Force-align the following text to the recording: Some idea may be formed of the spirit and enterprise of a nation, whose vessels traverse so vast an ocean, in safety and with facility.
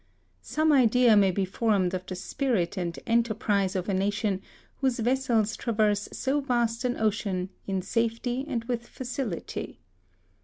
Some 0.41 0.71
idea 0.71 1.15
may 1.15 1.29
be 1.29 1.45
formed 1.45 1.93
of 1.93 2.07
the 2.07 2.15
spirit 2.15 2.75
and 2.75 2.97
enterprise 3.05 3.75
of 3.75 3.87
a 3.87 3.93
nation, 3.93 4.41
whose 4.77 4.97
vessels 4.97 5.55
traverse 5.55 6.09
so 6.11 6.41
vast 6.41 6.83
an 6.83 6.97
ocean, 6.99 7.49
in 7.67 7.83
safety 7.83 8.43
and 8.47 8.63
with 8.63 8.87
facility. 8.87 9.77